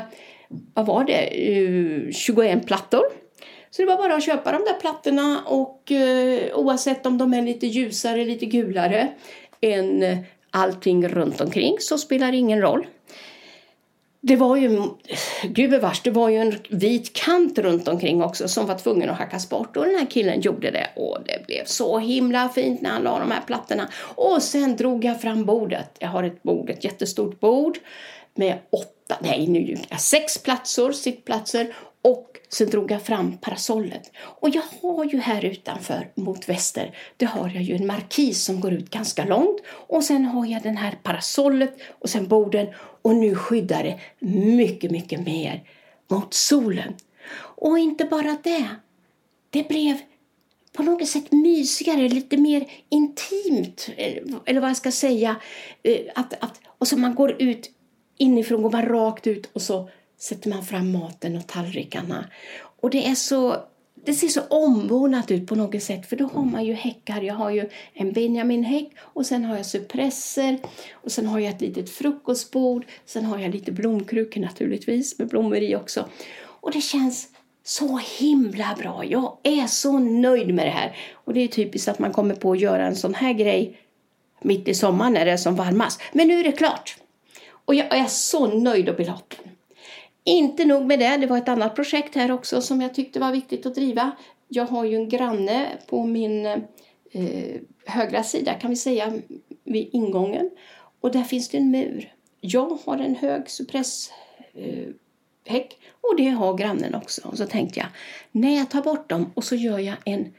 vad 0.74 0.86
var 0.86 1.04
det, 1.04 1.52
eh, 1.58 2.12
21 2.12 2.66
plattor. 2.68 3.04
Så 3.70 3.82
det 3.82 3.88
var 3.88 3.98
bara 3.98 4.16
att 4.16 4.24
köpa 4.24 4.52
de 4.52 4.58
där 4.58 4.80
plattorna 4.80 5.42
och 5.46 5.92
eh, 5.92 6.56
oavsett 6.56 7.06
om 7.06 7.18
de 7.18 7.34
är 7.34 7.42
lite 7.42 7.68
ljusare, 7.68 8.26
lite 8.26 8.46
gulare 8.46 9.08
än 9.62 10.04
allting 10.56 11.08
runt 11.08 11.42
omkring 11.42 11.76
så 11.80 11.98
spelar 11.98 12.32
det 12.32 12.38
ingen 12.38 12.62
roll. 12.62 12.88
Det 14.22 14.36
var 14.36 14.56
ju, 14.56 14.82
gud 15.44 15.70
bevars, 15.70 16.02
det 16.02 16.12
var 16.12 16.30
ju 16.30 16.38
en 16.38 16.56
vit 16.70 17.14
kant 17.14 17.60
runt 17.60 17.88
omkring 17.88 18.24
också 18.24 18.48
som 18.48 18.66
var 18.66 18.78
tvungen 18.78 19.10
att 19.10 19.18
hackas 19.18 19.50
bort 19.50 19.78
och 19.78 19.86
den 19.86 19.96
här 19.96 20.06
killen 20.06 20.42
gjorde 20.42 20.72
det 20.72 20.88
och 20.96 21.18
det 21.26 21.48
blev 21.48 21.66
så 21.66 22.00
himla 22.00 22.50
fint 22.50 22.82
när 22.82 22.90
han 22.90 23.02
la 23.02 23.20
de 23.20 23.32
här 23.32 23.42
plattorna. 23.48 23.90
Och 24.16 24.44
sen 24.44 24.76
drog 24.76 25.06
jag 25.06 25.22
fram 25.22 25.46
bordet. 25.46 25.98
Jag 26.00 26.08
har 26.08 26.24
ett 26.24 26.44
bord, 26.44 26.70
ett 26.70 26.84
jättestort 26.84 27.40
bord 27.40 27.78
med 28.36 28.58
åtta, 28.70 29.18
nej 29.20 29.48
nu 29.48 29.60
ljuger 29.60 29.86
jag, 29.90 30.02
sex 30.02 30.38
platser, 30.38 30.92
sittplatser 30.92 31.74
och 32.06 32.40
sen 32.50 32.70
drog 32.70 32.92
jag 32.92 33.02
fram 33.02 33.38
parasollet. 33.38 34.12
Och 34.18 34.50
jag 34.50 34.62
har 34.82 35.06
ju 35.06 35.20
här 35.20 35.46
utanför 35.46 36.12
mot 36.16 36.50
väster, 36.50 36.98
det 37.18 37.26
har 37.26 37.50
jag 37.50 37.64
ju 37.64 37.76
en 37.76 37.88
markis 37.88 38.44
som 38.44 38.60
går 38.60 38.74
ut 38.74 38.90
ganska 38.90 39.26
långt. 39.26 39.62
Och 39.68 40.04
sen 40.04 40.26
har 40.26 40.46
jag 40.46 40.64
den 40.64 40.78
här 40.78 41.00
parasollet 41.04 41.78
och 41.90 42.10
sen 42.10 42.28
borden. 42.28 42.68
Och 43.02 43.16
nu 43.16 43.36
skyddar 43.36 43.84
det 43.84 44.00
mycket, 44.28 44.92
mycket 44.92 45.26
mer 45.26 45.64
mot 46.08 46.34
solen. 46.34 46.94
Och 47.38 47.80
inte 47.80 48.06
bara 48.06 48.38
det. 48.44 48.70
Det 49.50 49.68
blev 49.68 49.98
på 50.74 50.84
något 50.84 51.08
sätt 51.08 51.32
mysigare, 51.32 52.10
lite 52.10 52.38
mer 52.38 52.72
intimt. 52.90 53.90
Eh, 53.98 54.24
eller 54.46 54.62
vad 54.62 54.70
jag 54.70 54.78
ska 54.78 54.92
säga. 54.92 55.36
Eh, 55.84 56.02
att, 56.16 56.44
att, 56.44 56.62
och 56.78 56.88
så 56.88 56.98
man 56.98 57.16
går 57.16 57.42
ut 57.42 57.72
inifrån, 58.18 58.62
går 58.62 58.72
man 58.72 58.86
rakt 58.86 59.28
ut 59.28 59.50
och 59.54 59.62
så 59.62 59.90
sätter 60.18 60.50
man 60.50 60.66
fram 60.66 60.92
maten 60.92 61.38
och 61.38 61.48
tallrikarna. 61.48 62.26
Och 62.82 62.90
det 62.90 63.08
är 63.08 63.16
så 63.16 63.66
det 64.06 64.14
ser 64.14 64.28
så 64.28 64.42
ombonat 64.42 65.32
ut 65.32 65.48
på 65.48 65.56
något 65.56 65.84
sätt 65.84 66.10
för 66.10 66.16
då 66.16 66.26
har 66.26 66.46
man 66.46 66.66
ju 66.66 66.74
häckar. 66.74 67.22
Jag 67.22 67.34
har 67.34 67.52
ju 67.52 67.70
en 67.94 68.12
benjaminhäck 68.12 68.92
och 69.00 69.26
sen 69.26 69.46
har 69.46 69.58
jag 69.58 69.66
cypresser 69.66 70.58
och 70.94 71.12
sen 71.12 71.26
har 71.26 71.40
jag 71.40 71.54
ett 71.54 71.62
litet 71.62 71.90
frukostbord. 71.90 72.86
Sen 73.06 73.26
har 73.26 73.40
jag 73.40 73.52
lite 73.52 73.72
blomkrukor 73.72 74.42
naturligtvis 74.42 75.20
med 75.20 75.28
blommor 75.28 75.58
i 75.58 75.76
också. 75.76 76.10
Och 76.38 76.72
det 76.72 76.82
känns 76.82 77.28
så 77.64 78.00
himla 78.20 78.76
bra. 78.80 79.06
Jag 79.06 79.38
är 79.44 79.68
så 79.68 80.00
nöjd 80.00 80.54
med 80.54 80.66
det 80.66 80.72
här. 80.72 80.98
Och 81.14 81.34
det 81.34 81.40
är 81.40 81.48
typiskt 81.48 81.88
att 81.88 82.00
man 82.00 82.14
kommer 82.14 82.36
på 82.36 82.52
att 82.52 82.60
göra 82.60 82.88
en 82.88 82.96
sån 82.96 83.14
här 83.14 83.34
grej 83.34 83.78
mitt 84.42 84.68
i 84.68 84.74
sommaren 84.74 85.14
när 85.14 85.26
det 85.26 85.32
är 85.32 85.38
som 85.38 85.56
varmast. 85.56 86.02
Men 86.14 86.28
nu 86.28 86.40
är 86.40 86.44
det 86.44 86.52
klart. 86.52 86.98
Och 87.66 87.76
jag 87.76 87.96
är 87.96 88.06
så 88.06 88.48
nöjd 88.48 88.90
och 88.90 88.96
belåten. 88.96 89.55
Inte 90.28 90.66
nog 90.66 90.86
med 90.86 91.00
det, 91.00 91.18
det 91.18 91.28
var 91.28 91.38
ett 91.38 91.50
annat 91.50 91.76
projekt 91.76 92.16
här 92.16 92.32
också 92.32 92.62
som 92.62 92.82
jag 92.82 92.94
tyckte 92.94 93.20
var 93.20 93.32
viktigt 93.32 93.66
att 93.66 93.76
driva. 93.76 94.12
Jag 94.48 94.66
har 94.66 94.86
ju 94.86 94.96
en 94.96 95.10
granne 95.10 95.68
på 95.88 96.06
min 96.06 96.46
eh, 96.46 97.56
högra 97.86 98.24
sida 98.24 98.54
kan 98.54 98.70
vi 98.70 98.76
säga 98.76 99.14
vid 99.64 99.90
ingången 99.92 100.50
och 101.02 101.12
där 101.12 101.24
finns 101.24 101.50
det 101.50 101.58
en 101.58 101.72
mur. 101.72 102.14
Jag 102.42 102.78
har 102.86 102.98
en 102.98 103.16
hög 103.16 103.50
cypresshäck 103.50 104.14
eh, 105.44 105.62
och 106.02 106.16
det 106.18 106.30
har 106.30 106.58
grannen 106.58 106.96
också. 106.96 107.28
Och 107.28 107.38
så 107.38 107.46
tänkte 107.46 107.80
jag, 107.80 107.88
när 108.32 108.58
jag 108.58 108.70
tar 108.70 108.82
bort 108.82 109.10
dem 109.10 109.32
och 109.34 109.44
så 109.44 109.56
gör 109.56 109.80
jag 109.80 109.96
en 110.06 110.34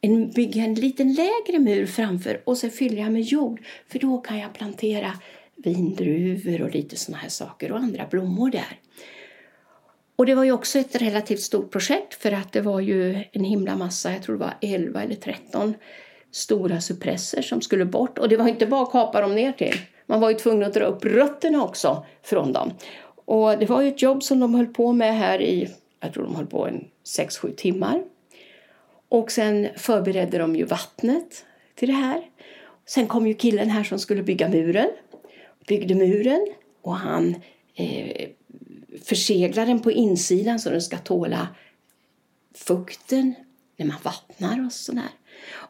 en, 0.00 0.30
bygger 0.30 0.64
en 0.64 0.74
liten 0.74 1.12
lägre 1.12 1.58
mur 1.58 1.86
framför 1.86 2.42
och 2.44 2.58
så 2.58 2.70
fyller 2.70 3.02
jag 3.02 3.12
med 3.12 3.22
jord. 3.22 3.62
För 3.88 3.98
då 3.98 4.18
kan 4.18 4.38
jag 4.38 4.52
plantera 4.52 5.12
vindruvor 5.56 6.62
och 6.62 6.70
lite 6.70 6.96
sådana 6.96 7.22
här 7.22 7.28
saker 7.28 7.72
och 7.72 7.78
andra 7.78 8.06
blommor 8.10 8.50
där. 8.50 8.78
Och 10.18 10.26
det 10.26 10.34
var 10.34 10.44
ju 10.44 10.52
också 10.52 10.78
ett 10.78 10.94
relativt 10.96 11.40
stort 11.40 11.70
projekt 11.70 12.22
för 12.22 12.32
att 12.32 12.52
det 12.52 12.60
var 12.60 12.80
ju 12.80 13.24
en 13.32 13.44
himla 13.44 13.76
massa, 13.76 14.12
jag 14.12 14.22
tror 14.22 14.36
det 14.36 14.44
var 14.44 14.54
11 14.60 15.02
eller 15.02 15.14
13 15.14 15.74
stora 16.30 16.80
suppresser 16.80 17.42
som 17.42 17.60
skulle 17.60 17.84
bort. 17.84 18.18
Och 18.18 18.28
det 18.28 18.36
var 18.36 18.48
inte 18.48 18.66
bara 18.66 18.82
att 18.82 18.90
kapa 18.90 19.20
dem 19.20 19.34
ner 19.34 19.52
till. 19.52 19.74
Man 20.06 20.20
var 20.20 20.30
ju 20.30 20.36
tvungen 20.36 20.68
att 20.68 20.74
dra 20.74 20.84
upp 20.84 21.04
rötterna 21.04 21.64
också 21.64 22.06
från 22.22 22.52
dem. 22.52 22.72
Och 23.24 23.58
det 23.58 23.66
var 23.66 23.82
ju 23.82 23.88
ett 23.88 24.02
jobb 24.02 24.22
som 24.22 24.40
de 24.40 24.54
höll 24.54 24.66
på 24.66 24.92
med 24.92 25.14
här 25.16 25.42
i, 25.42 25.68
jag 26.00 26.14
tror 26.14 26.24
de 26.24 26.34
höll 26.34 26.46
på 26.46 26.66
en 26.66 26.84
6-7 27.18 27.54
timmar. 27.54 28.04
Och 29.08 29.30
sen 29.30 29.68
förberedde 29.76 30.38
de 30.38 30.56
ju 30.56 30.64
vattnet 30.64 31.44
till 31.74 31.88
det 31.88 31.94
här. 31.94 32.22
Sen 32.86 33.06
kom 33.06 33.26
ju 33.26 33.34
killen 33.34 33.70
här 33.70 33.84
som 33.84 33.98
skulle 33.98 34.22
bygga 34.22 34.48
muren. 34.48 34.90
Byggde 35.66 35.94
muren 35.94 36.46
och 36.82 36.96
han 36.96 37.34
eh, 37.78 38.28
försegla 39.04 39.64
den 39.64 39.80
på 39.80 39.92
insidan 39.92 40.58
så 40.58 40.70
den 40.70 40.82
ska 40.82 40.98
tåla 40.98 41.48
fukten 42.54 43.34
när 43.76 43.86
man 43.86 43.96
vattnar 44.02 44.66
och 44.66 44.72
sådär. 44.72 45.10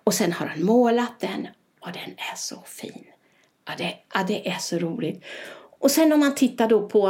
Och 0.05 0.15
sen 0.15 0.33
har 0.33 0.47
han 0.47 0.65
målat 0.65 1.21
den 1.21 1.49
och 1.81 1.93
den 1.93 2.11
är 2.11 2.37
så 2.37 2.63
fin. 2.67 3.05
Ja, 3.67 3.73
det, 3.79 3.95
ja, 4.15 4.25
det 4.29 4.49
är 4.49 4.59
så 4.59 4.79
roligt. 4.79 5.25
Och 5.79 5.91
sen 5.91 6.13
om 6.13 6.21
man 6.21 6.35
tittar 6.35 6.69
då 6.69 6.89
på 6.89 7.09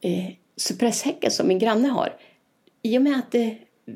eh, 0.00 0.30
cypresshäcken 0.56 1.30
som 1.30 1.48
min 1.48 1.58
granne 1.58 1.88
har. 1.88 2.16
I 2.82 2.98
och 2.98 3.02
med 3.02 3.18
att 3.18 3.34
eh, 3.34 3.48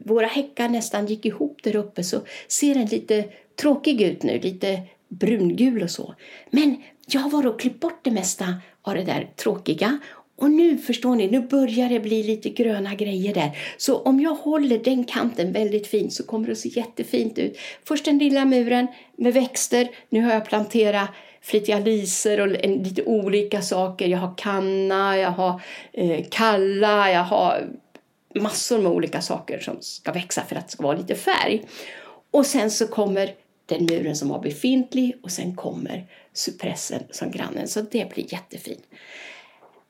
våra 0.04 0.26
häckar 0.26 0.68
nästan 0.68 1.06
gick 1.06 1.26
ihop 1.26 1.60
där 1.62 1.76
uppe 1.76 2.04
så 2.04 2.20
ser 2.48 2.74
den 2.74 2.86
lite 2.86 3.24
tråkig 3.60 4.02
ut 4.02 4.22
nu, 4.22 4.40
lite 4.40 4.82
brungul 5.08 5.82
och 5.82 5.90
så. 5.90 6.14
Men 6.50 6.82
jag 7.06 7.20
har 7.20 7.30
varit 7.30 7.46
och 7.46 7.60
klippt 7.60 7.80
bort 7.80 8.00
det 8.04 8.10
mesta 8.10 8.54
av 8.82 8.94
det 8.94 9.04
där 9.04 9.30
tråkiga 9.36 9.98
och 10.40 10.50
nu 10.50 10.78
förstår 10.78 11.16
ni, 11.16 11.28
nu 11.30 11.40
börjar 11.40 11.88
det 11.88 12.00
bli 12.00 12.22
lite 12.22 12.48
gröna 12.48 12.94
grejer 12.94 13.34
där. 13.34 13.58
Så 13.76 13.98
om 13.98 14.20
jag 14.20 14.34
håller 14.34 14.78
den 14.78 15.04
kanten 15.04 15.52
väldigt 15.52 15.86
fint 15.86 16.12
så 16.12 16.22
kommer 16.22 16.46
det 16.46 16.52
att 16.52 16.58
se 16.58 16.68
jättefint 16.68 17.38
ut. 17.38 17.58
Först 17.84 18.04
den 18.04 18.18
lilla 18.18 18.44
muren 18.44 18.86
med 19.16 19.34
växter. 19.34 19.88
Nu 20.08 20.22
har 20.22 20.32
jag 20.32 20.44
planterat 20.44 21.08
flitiga 21.40 21.78
lisor 21.78 22.40
och 22.40 22.48
lite 22.68 23.02
olika 23.02 23.62
saker. 23.62 24.08
Jag 24.08 24.18
har 24.18 24.34
kanna, 24.36 25.18
jag 25.18 25.30
har 25.30 25.62
eh, 25.92 26.24
kalla, 26.30 27.10
jag 27.10 27.24
har 27.24 27.68
massor 28.34 28.78
med 28.78 28.92
olika 28.92 29.20
saker 29.20 29.58
som 29.58 29.76
ska 29.80 30.12
växa 30.12 30.44
för 30.44 30.56
att 30.56 30.66
det 30.66 30.72
ska 30.72 30.82
vara 30.82 30.96
lite 30.96 31.14
färg. 31.14 31.62
Och 32.30 32.46
sen 32.46 32.70
så 32.70 32.86
kommer 32.86 33.34
den 33.66 33.84
muren 33.84 34.16
som 34.16 34.28
var 34.28 34.42
befintlig 34.42 35.16
och 35.22 35.30
sen 35.30 35.56
kommer 35.56 36.06
suppressen 36.32 37.02
som 37.10 37.30
grannen. 37.30 37.68
Så 37.68 37.80
det 37.80 38.14
blir 38.14 38.32
jättefint 38.32 38.84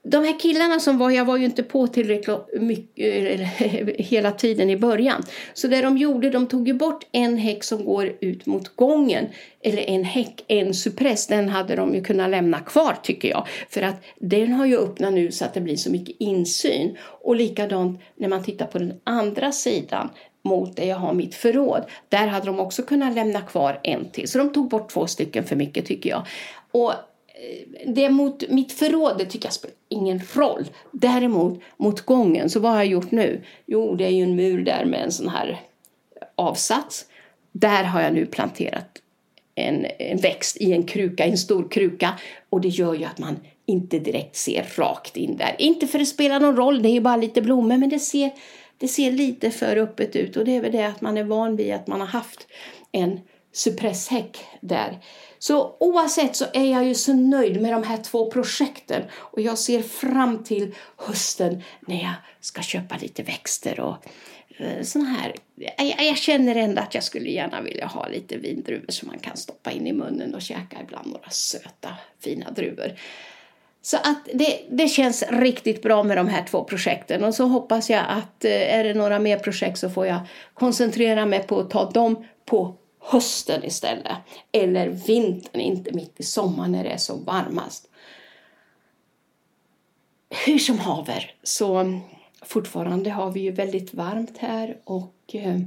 de 0.03 0.25
här 0.25 0.41
killarna 0.41 0.81
som 0.81 0.99
var, 0.99 1.11
jag 1.11 1.25
var 1.25 1.37
ju 1.37 1.45
inte 1.45 1.63
på 1.63 1.87
tillräckligt 1.87 2.39
mycket 2.61 3.41
hela 3.99 4.33
tiden 4.33 4.71
i 4.71 4.77
början. 4.77 5.23
Så 5.55 5.69
det 5.69 5.83
de 5.83 5.99
gjorde, 5.99 6.31
de 6.31 6.47
tog 6.47 6.69
ju 6.69 6.75
bort 6.75 7.07
en 7.13 7.37
häck 7.37 7.65
som 7.65 7.85
går 7.85 8.13
ut 8.21 8.47
mot 8.47 8.77
gången. 8.77 9.27
Eller 9.63 9.83
en 9.83 10.05
häck, 10.05 10.45
en 10.49 10.75
suppress, 10.75 11.27
den 11.27 11.49
hade 11.49 11.77
de 11.77 11.95
ju 11.95 12.05
kunnat 12.05 12.31
lämna 12.31 12.61
kvar 12.61 12.97
tycker 13.03 13.29
jag. 13.29 13.47
För 13.69 13.83
att 13.83 14.05
den 14.19 14.53
har 14.53 14.67
ju 14.67 14.79
öppnat 14.79 15.13
nu 15.13 15.33
så 15.33 15.45
att 15.45 15.55
det 15.55 15.61
blir 15.61 15.77
så 15.77 15.91
mycket 15.91 16.17
insyn. 16.19 16.97
Och 17.01 17.37
likadant 17.37 18.01
när 18.17 18.29
man 18.29 18.45
tittar 18.45 18.67
på 18.67 18.79
den 18.79 19.01
andra 19.05 19.53
sidan 19.53 20.09
mot 20.43 20.77
där 20.77 20.85
jag 20.85 20.97
har 20.97 21.15
mitt 21.15 21.35
förråd. 21.35 21.83
Där 22.09 22.27
hade 22.27 22.47
de 22.47 22.61
också 22.61 22.83
kunnat 22.83 23.15
lämna 23.15 23.41
kvar 23.41 23.81
en 23.83 24.11
till. 24.11 24.29
Så 24.29 24.39
de 24.39 24.53
tog 24.53 24.69
bort 24.69 24.93
två 24.93 25.07
stycken 25.07 25.45
för 25.45 25.57
mycket 25.57 25.87
tycker 25.87 26.11
jag. 26.11 26.27
Och 26.73 26.93
Eh, 27.41 27.93
det 27.93 28.11
mot 28.11 28.49
mitt 28.49 28.73
förråd 28.73 29.19
det 29.19 29.25
tycker 29.25 29.47
jag 29.47 29.53
spelar 29.53 29.77
ingen 29.89 30.21
roll. 30.33 30.69
Däremot 30.93 31.61
mot 31.77 32.01
gången, 32.01 32.51
så 32.51 32.61
vad 32.61 32.73
har 32.73 32.79
jag 32.79 32.87
gjort 32.87 33.11
nu? 33.11 33.45
Jo, 33.67 33.95
det 33.95 34.05
är 34.05 34.11
ju 34.11 34.23
en 34.23 34.37
mur 34.37 34.65
där 34.65 34.85
med 34.85 35.03
en 35.03 35.13
sån 35.13 35.29
här 35.29 35.61
avsats. 36.35 37.07
Där 37.53 37.85
har 37.85 38.03
jag 38.03 38.15
nu 38.15 38.27
planterat 38.27 38.99
en, 39.55 39.87
en 39.99 40.19
växt 40.19 40.57
i 40.57 40.73
en 40.73 40.83
kruka, 40.83 41.25
en 41.25 41.39
stor 41.39 41.69
kruka. 41.69 42.15
Och 42.51 42.61
det 42.61 42.69
gör 42.69 42.95
ju 42.95 43.05
att 43.05 43.19
man 43.19 43.37
inte 43.67 43.99
direkt 43.99 44.37
ser 44.37 44.67
rakt 44.77 45.17
in 45.17 45.37
där. 45.37 45.57
Inte 45.59 45.87
för 45.87 45.99
att 45.99 46.03
det 46.03 46.07
spelar 46.07 46.41
någon 46.41 46.57
roll, 46.57 46.83
det 46.83 46.89
är 46.89 46.93
ju 46.93 47.01
bara 47.01 47.17
lite 47.17 47.43
blommor, 47.43 47.77
men 47.77 47.89
det 47.89 47.99
ser, 47.99 48.31
det 48.79 48.89
ser 48.89 49.13
lite 49.13 49.51
för 49.51 49.77
öppet 49.77 50.17
ut. 50.17 50.37
Och 50.37 50.45
det 50.45 50.57
är 50.57 50.61
väl 50.61 50.73
det 50.73 50.87
att 50.87 51.01
man 51.01 51.17
är 51.17 51.25
van 51.25 51.57
vid 51.57 51.75
att 51.75 51.87
man 51.87 52.01
har 52.01 52.09
haft 52.09 52.47
en 52.93 53.21
cypresshäck 53.53 54.39
där. 54.61 54.99
Så 55.39 55.77
oavsett 55.81 56.37
så 56.37 56.45
är 56.53 56.73
jag 56.73 56.85
ju 56.85 56.95
så 56.95 57.13
nöjd 57.13 57.63
med 57.63 57.73
de 57.73 57.83
här 57.83 57.97
två 57.97 58.31
projekten 58.31 59.03
och 59.13 59.41
jag 59.41 59.59
ser 59.59 59.83
fram 59.83 60.45
till 60.45 60.75
hösten 60.97 61.63
när 61.81 62.03
jag 62.03 62.15
ska 62.41 62.63
köpa 62.63 62.97
lite 62.97 63.23
växter 63.23 63.81
och 63.81 63.97
eh, 64.59 64.83
sådana 64.83 65.09
här. 65.09 65.35
Jag, 65.77 66.07
jag, 66.07 66.17
känner 66.17 66.57
ändå 66.57 66.83
att 66.83 66.95
jag 66.95 67.05
skulle 67.05 67.31
gärna 67.31 67.61
vilja 67.61 67.87
ha 67.87 68.09
lite 68.09 68.37
vindruvor 68.37 68.91
som 68.91 69.09
man 69.09 69.19
kan 69.19 69.37
stoppa 69.37 69.71
in 69.71 69.87
i 69.87 69.93
munnen 69.93 70.35
och 70.35 70.43
käka 70.43 70.77
ibland 70.83 71.07
några 71.07 71.31
söta 71.31 71.89
fina 72.19 72.51
druvor. 72.51 72.93
Så 73.83 73.97
att 73.97 74.29
det, 74.35 74.61
det 74.71 74.89
känns 74.89 75.25
riktigt 75.29 75.83
bra 75.83 76.03
med 76.03 76.17
de 76.17 76.29
här 76.29 76.45
två 76.51 76.65
projekten 76.65 77.25
och 77.25 77.35
så 77.35 77.45
hoppas 77.45 77.91
jag 77.91 78.05
att 78.09 78.45
eh, 78.45 78.79
är 78.79 78.85
det 78.85 78.95
några 78.95 79.19
mer 79.19 79.39
projekt 79.39 79.79
så 79.79 79.91
får 79.91 80.07
jag 80.07 80.21
koncentrera 80.55 81.27
mig 81.27 81.43
på 81.43 81.61
att 81.61 81.71
ta 81.71 81.91
dem 81.91 82.25
på 82.45 82.77
hösten 83.01 83.65
istället. 83.65 84.17
Eller 84.53 84.89
vintern, 84.89 85.61
inte 85.61 85.95
mitt 85.95 86.21
i 86.21 86.23
sommaren 86.23 86.73
när 86.73 86.85
det 86.85 86.91
är 86.91 86.97
som 86.97 87.25
varmast. 87.25 87.91
Hur 90.47 90.59
som 90.59 90.79
haver, 90.79 91.35
så 91.43 92.01
fortfarande 92.43 93.11
har 93.11 93.33
vi 93.33 93.41
ju 93.41 93.51
väldigt 93.51 93.95
varmt 93.95 94.39
här 94.39 94.79
och 94.85 95.15
eh, 95.33 95.59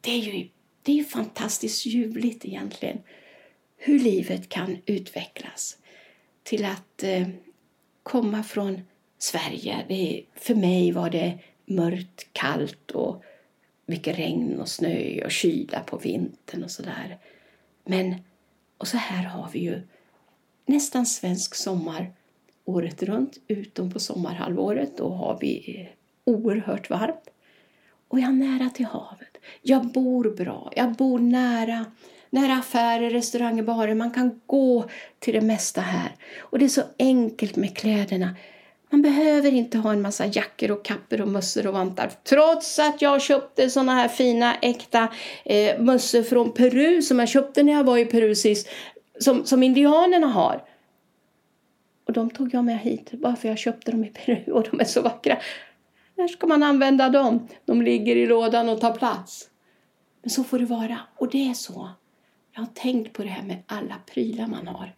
det 0.00 0.10
är 0.10 0.18
ju 0.18 0.48
det 0.82 1.00
är 1.00 1.04
fantastiskt 1.04 1.86
ljuvligt 1.86 2.44
egentligen 2.44 2.98
hur 3.76 3.98
livet 3.98 4.48
kan 4.48 4.76
utvecklas 4.86 5.78
till 6.42 6.64
att 6.64 7.02
eh, 7.02 7.28
komma 8.02 8.42
från 8.42 8.82
Sverige. 9.18 9.84
Det, 9.88 10.24
för 10.34 10.54
mig 10.54 10.92
var 10.92 11.10
det 11.10 11.38
mörkt, 11.66 12.32
kallt 12.32 12.90
och 12.90 13.24
mycket 13.88 14.18
regn 14.18 14.60
och 14.60 14.68
snö 14.68 15.24
och 15.24 15.30
kyla 15.30 15.80
på 15.80 15.96
vintern 15.96 16.64
och 16.64 16.70
sådär. 16.70 17.18
Men, 17.84 18.14
och 18.78 18.88
så 18.88 18.96
här 18.96 19.24
har 19.24 19.48
vi 19.52 19.58
ju 19.58 19.82
nästan 20.66 21.06
svensk 21.06 21.54
sommar 21.54 22.12
året 22.64 23.02
runt, 23.02 23.38
utom 23.48 23.90
på 23.90 24.00
sommarhalvåret. 24.00 24.96
Då 24.96 25.08
har 25.08 25.38
vi 25.40 25.80
eh, 25.80 25.86
oerhört 26.34 26.90
varmt. 26.90 27.30
Och 28.08 28.20
jag 28.20 28.28
är 28.28 28.32
nära 28.32 28.70
till 28.70 28.86
havet. 28.86 29.38
Jag 29.62 29.86
bor 29.86 30.36
bra. 30.36 30.72
Jag 30.76 30.92
bor 30.92 31.18
nära, 31.18 31.84
nära 32.30 32.54
affärer, 32.54 33.10
restauranger, 33.10 33.62
barer. 33.62 33.94
Man 33.94 34.10
kan 34.10 34.40
gå 34.46 34.88
till 35.18 35.34
det 35.34 35.40
mesta 35.40 35.80
här. 35.80 36.16
Och 36.38 36.58
det 36.58 36.64
är 36.64 36.68
så 36.68 36.82
enkelt 36.98 37.56
med 37.56 37.76
kläderna. 37.76 38.36
Man 38.90 39.02
behöver 39.02 39.52
inte 39.52 39.78
ha 39.78 39.92
en 39.92 40.02
massa 40.02 40.26
jackor 40.26 40.70
och 40.70 40.84
kapper 40.84 41.20
och 41.20 41.28
mössor 41.28 41.66
och 41.66 41.72
vantar. 41.72 42.10
Trots 42.24 42.78
att 42.78 43.02
jag 43.02 43.22
köpte 43.22 43.70
såna 43.70 43.94
här 43.94 44.08
fina 44.08 44.54
äkta 44.54 45.08
eh, 45.44 45.80
mössor 45.80 46.22
från 46.22 46.52
Peru 46.52 47.02
som 47.02 47.18
jag 47.18 47.28
köpte 47.28 47.62
när 47.62 47.72
jag 47.72 47.84
var 47.84 47.98
i 47.98 48.04
Peru 48.04 48.34
sist. 48.34 48.68
Som, 49.20 49.44
som 49.44 49.62
indianerna 49.62 50.26
har. 50.26 50.64
Och 52.06 52.12
de 52.12 52.30
tog 52.30 52.54
jag 52.54 52.64
med 52.64 52.78
hit 52.78 53.10
bara 53.12 53.36
för 53.36 53.48
jag 53.48 53.58
köpte 53.58 53.90
dem 53.90 54.04
i 54.04 54.08
Peru 54.08 54.52
och 54.52 54.66
de 54.70 54.80
är 54.80 54.84
så 54.84 55.02
vackra. 55.02 55.38
När 56.14 56.28
ska 56.28 56.46
man 56.46 56.62
använda 56.62 57.08
dem? 57.08 57.48
De 57.64 57.82
ligger 57.82 58.16
i 58.16 58.26
lådan 58.26 58.68
och 58.68 58.80
tar 58.80 58.92
plats. 58.92 59.48
Men 60.22 60.30
så 60.30 60.44
får 60.44 60.58
det 60.58 60.64
vara. 60.64 60.98
Och 61.16 61.30
det 61.30 61.50
är 61.50 61.54
så. 61.54 61.90
Jag 62.54 62.60
har 62.60 62.66
tänkt 62.66 63.12
på 63.12 63.22
det 63.22 63.28
här 63.28 63.42
med 63.42 63.62
alla 63.66 63.94
prylar 64.06 64.46
man 64.46 64.66
har. 64.66 64.94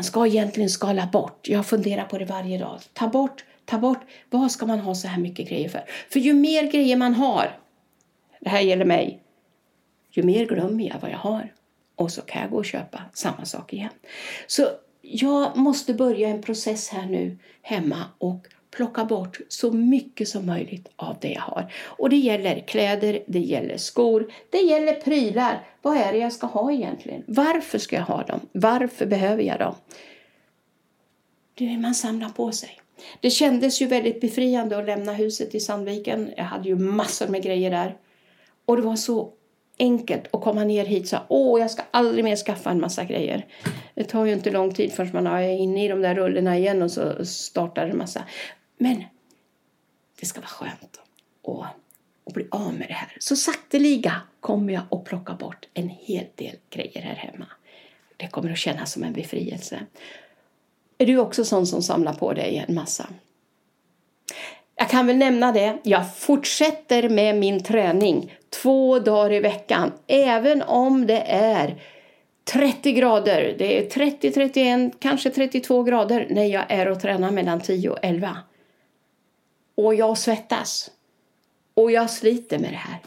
Man 0.00 0.04
ska 0.04 0.26
egentligen 0.26 0.70
skala 0.70 1.06
bort. 1.12 1.48
Jag 1.48 1.66
funderar 1.66 2.04
på 2.04 2.18
det 2.18 2.24
varje 2.24 2.58
dag. 2.58 2.80
Ta 2.92 3.08
bort, 3.08 3.44
ta 3.64 3.78
bort. 3.78 4.00
Vad 4.30 4.52
ska 4.52 4.66
man 4.66 4.80
ha 4.80 4.94
så 4.94 5.08
här 5.08 5.20
mycket 5.20 5.48
grejer 5.48 5.68
för? 5.68 5.84
För 6.10 6.20
ju 6.20 6.34
mer 6.34 6.70
grejer 6.70 6.96
man 6.96 7.14
har, 7.14 7.58
det 8.40 8.50
här 8.50 8.60
gäller 8.60 8.84
mig, 8.84 9.20
ju 10.10 10.22
mer 10.22 10.46
glömmer 10.46 10.88
jag 10.88 11.00
vad 11.00 11.10
jag 11.10 11.18
har. 11.18 11.52
Och 11.96 12.12
så 12.12 12.22
kan 12.22 12.42
jag 12.42 12.50
gå 12.50 12.56
och 12.56 12.64
köpa 12.64 13.02
samma 13.12 13.44
sak 13.44 13.72
igen. 13.72 13.90
Så 14.46 14.68
jag 15.02 15.56
måste 15.56 15.94
börja 15.94 16.28
en 16.28 16.42
process 16.42 16.88
här 16.88 17.06
nu 17.06 17.38
hemma 17.62 18.04
och 18.18 18.46
plocka 18.70 19.04
bort 19.04 19.40
så 19.48 19.72
mycket 19.72 20.28
som 20.28 20.46
möjligt 20.46 20.88
av 20.96 21.16
det 21.20 21.28
jag 21.28 21.40
har. 21.40 21.72
Och 21.84 22.10
det 22.10 22.16
gäller 22.16 22.60
kläder, 22.60 23.22
det 23.26 23.38
gäller 23.38 23.76
skor, 23.76 24.32
det 24.50 24.58
gäller 24.58 24.92
prylar. 24.92 25.66
Vad 25.82 25.96
är 25.96 26.12
det 26.12 26.18
jag 26.18 26.32
ska 26.32 26.46
ha 26.46 26.72
egentligen? 26.72 27.22
Varför 27.26 27.78
ska 27.78 27.96
jag 27.96 28.02
ha 28.02 28.22
dem? 28.22 28.40
Varför 28.52 29.06
behöver 29.06 29.42
jag 29.42 29.58
dem? 29.58 29.74
Det 31.54 31.64
är 31.64 31.78
man 31.78 31.94
samlar 31.94 32.28
på 32.28 32.52
sig. 32.52 32.80
Det 33.20 33.30
kändes 33.30 33.82
ju 33.82 33.86
väldigt 33.86 34.20
befriande 34.20 34.78
att 34.78 34.86
lämna 34.86 35.12
huset 35.12 35.54
i 35.54 35.60
Sandviken. 35.60 36.30
Jag 36.36 36.44
hade 36.44 36.68
ju 36.68 36.76
massor 36.76 37.28
med 37.28 37.42
grejer 37.42 37.70
där. 37.70 37.96
Och 38.64 38.76
det 38.76 38.82
var 38.82 38.96
så 38.96 39.32
enkelt 39.78 40.34
att 40.34 40.42
komma 40.42 40.64
ner 40.64 40.84
hit 40.84 41.02
och 41.02 41.08
säga 41.08 41.22
åh, 41.28 41.60
jag 41.60 41.70
ska 41.70 41.82
aldrig 41.90 42.24
mer 42.24 42.36
skaffa 42.36 42.70
en 42.70 42.80
massa 42.80 43.04
grejer. 43.04 43.46
Det 43.94 44.04
tar 44.04 44.24
ju 44.24 44.32
inte 44.32 44.50
lång 44.50 44.74
tid 44.74 44.92
förrän 44.92 45.10
man 45.12 45.26
är 45.26 45.48
inne 45.48 45.84
i 45.84 45.88
de 45.88 46.02
där 46.02 46.14
rullorna 46.14 46.58
igen 46.58 46.82
och 46.82 46.90
så 46.90 47.24
startar 47.24 47.86
en 47.86 47.98
massa. 47.98 48.24
Men 48.82 49.04
det 50.20 50.26
ska 50.26 50.40
vara 50.40 50.48
skönt 50.48 51.00
att, 51.42 51.74
att 52.26 52.34
bli 52.34 52.46
av 52.50 52.74
med 52.74 52.88
det 52.88 52.94
här. 52.94 53.16
Så 53.20 53.36
sakteliga 53.36 54.20
kommer 54.40 54.72
jag 54.72 54.82
att 54.90 55.04
plocka 55.04 55.34
bort 55.34 55.68
en 55.74 55.88
hel 55.88 56.26
del 56.34 56.56
grejer 56.70 57.02
här 57.02 57.14
hemma. 57.14 57.46
Det 58.16 58.26
kommer 58.26 58.50
att 58.50 58.58
kännas 58.58 58.92
som 58.92 59.04
en 59.04 59.12
befrielse. 59.12 59.86
Är 60.98 61.06
du 61.06 61.18
också 61.18 61.44
sån 61.44 61.66
som 61.66 61.82
samlar 61.82 62.12
på 62.12 62.32
dig 62.32 62.64
en 62.68 62.74
massa? 62.74 63.06
Jag 64.74 64.90
kan 64.90 65.06
väl 65.06 65.16
nämna 65.16 65.52
det. 65.52 65.78
Jag 65.82 66.16
fortsätter 66.16 67.08
med 67.08 67.36
min 67.36 67.62
träning 67.62 68.34
två 68.62 68.98
dagar 68.98 69.32
i 69.32 69.40
veckan. 69.40 69.92
Även 70.06 70.62
om 70.62 71.06
det 71.06 71.22
är 71.26 71.82
30 72.44 72.92
grader. 72.92 73.54
Det 73.58 73.78
är 73.78 73.90
30, 73.90 74.30
31, 74.30 74.92
kanske 75.00 75.30
32 75.30 75.82
grader 75.82 76.26
när 76.30 76.44
jag 76.44 76.64
är 76.68 76.88
och 76.88 77.00
tränar 77.00 77.30
mellan 77.30 77.60
10 77.60 77.90
och 77.90 77.98
11. 78.02 78.36
Och 79.84 79.94
jag 79.94 80.18
svettas. 80.18 80.90
Och 81.74 81.90
jag 81.90 82.10
sliter 82.10 82.58
med 82.58 82.72
det 82.72 82.76
här. 82.76 82.98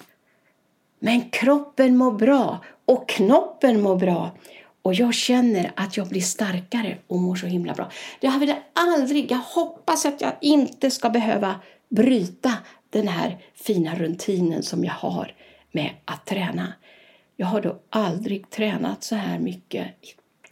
Men 0.99 1.29
kroppen 1.29 1.97
mår 1.97 2.11
bra 2.11 2.59
och 2.85 3.09
knoppen 3.09 3.81
mår 3.81 3.95
bra. 3.95 4.31
Och 4.81 4.93
jag 4.93 5.13
känner 5.13 5.71
att 5.75 5.97
jag 5.97 6.07
blir 6.07 6.21
starkare 6.21 6.97
och 7.07 7.19
mår 7.19 7.35
så 7.35 7.45
himla 7.45 7.73
bra. 7.73 7.91
Det 8.19 8.27
har 8.27 8.55
aldrig, 8.73 9.31
jag 9.31 9.37
hoppas 9.37 10.05
att 10.05 10.21
jag 10.21 10.33
inte 10.41 10.91
ska 10.91 11.09
behöva 11.09 11.55
bryta 11.89 12.53
den 12.89 13.07
här 13.07 13.37
fina 13.55 13.95
rutinen 13.95 14.63
som 14.63 14.83
jag 14.83 14.93
har 14.93 15.35
med 15.71 15.89
att 16.05 16.25
träna. 16.25 16.73
Jag 17.35 17.47
har 17.47 17.61
då 17.61 17.79
aldrig 17.89 18.49
tränat 18.49 19.03
så 19.03 19.15
här 19.15 19.39
mycket 19.39 19.87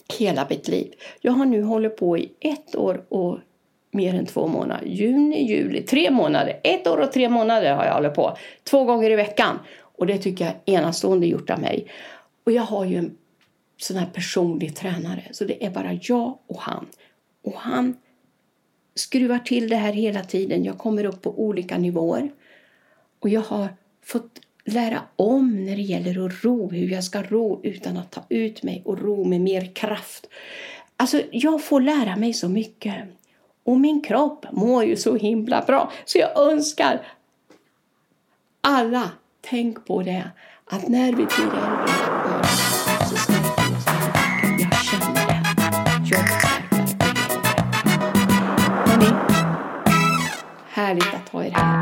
i 0.09 0.13
hela 0.19 0.47
mitt 0.49 0.67
liv. 0.67 0.93
Jag 1.21 1.31
har 1.31 1.45
nu 1.45 1.63
hållit 1.63 1.97
på 1.97 2.17
i 2.17 2.31
ett 2.39 2.75
år 2.75 3.05
och 3.09 3.39
mer 3.91 4.15
än 4.15 4.25
två 4.25 4.47
månader. 4.47 4.85
Juni, 4.85 5.43
juli, 5.43 5.81
tre 5.81 6.11
månader. 6.11 6.59
Ett 6.63 6.87
år 6.87 6.97
och 6.97 7.11
tre 7.11 7.29
månader 7.29 7.73
har 7.73 7.85
jag 7.85 7.93
hållit 7.93 8.13
på. 8.13 8.37
Två 8.63 8.83
gånger 8.83 9.11
i 9.11 9.15
veckan. 9.15 9.59
Och 9.79 10.07
det 10.07 10.17
tycker 10.17 10.45
jag 10.45 10.53
är 10.53 10.79
enastående 10.79 11.27
gjort 11.27 11.49
av 11.49 11.59
mig. 11.59 11.87
Och 12.45 12.51
jag 12.51 12.63
har 12.63 12.85
ju 12.85 12.97
en 12.97 13.17
sån 13.77 13.97
här 13.97 14.09
personlig 14.13 14.75
tränare. 14.75 15.23
Så 15.31 15.45
det 15.45 15.65
är 15.65 15.69
bara 15.69 15.99
jag 16.01 16.37
och 16.47 16.59
han. 16.59 16.85
Och 17.43 17.55
han 17.55 17.97
skruvar 18.95 19.39
till 19.39 19.69
det 19.69 19.75
här 19.75 19.93
hela 19.93 20.23
tiden. 20.23 20.63
Jag 20.63 20.77
kommer 20.77 21.03
upp 21.03 21.21
på 21.21 21.39
olika 21.41 21.77
nivåer. 21.77 22.29
Och 23.19 23.29
jag 23.29 23.41
har 23.41 23.67
fått 24.03 24.39
lära 24.65 25.01
om 25.15 25.65
när 25.65 25.75
det 25.75 25.81
gäller 25.81 26.25
att 26.25 26.43
ro, 26.43 26.69
hur 26.69 26.89
jag 26.89 27.03
ska 27.03 27.23
ro 27.23 27.61
utan 27.63 27.97
att 27.97 28.11
ta 28.11 28.23
ut 28.29 28.63
mig 28.63 28.81
och 28.85 28.99
ro 28.99 29.23
med 29.23 29.41
mer 29.41 29.75
kraft. 29.75 30.29
Alltså, 30.97 31.21
jag 31.31 31.63
får 31.63 31.81
lära 31.81 32.15
mig 32.15 32.33
så 32.33 32.49
mycket. 32.49 32.95
Och 33.63 33.79
min 33.79 34.01
kropp 34.01 34.45
mår 34.51 34.83
ju 34.83 34.95
så 34.97 35.15
himla 35.15 35.61
bra. 35.61 35.91
Så 36.05 36.17
jag 36.17 36.37
önskar 36.51 37.01
alla, 38.61 39.09
tänk 39.41 39.85
på 39.87 40.01
det, 40.01 40.31
att 40.65 40.87
när 40.87 41.07
vi 41.07 41.13
blir 41.13 41.25
äldre 41.27 42.43
så 43.09 43.15
ska 43.15 43.33
vi 43.33 43.39
få 43.39 43.81
så 43.81 43.91
Jag 44.59 44.73
känner 44.83 45.27
det. 45.27 45.43
Jag 46.05 46.19
är 46.19 46.61
Hörni, 48.87 49.11
härligt 50.69 51.13
att 51.13 51.29
ha 51.29 51.43
er 51.43 51.51
här. 51.51 51.80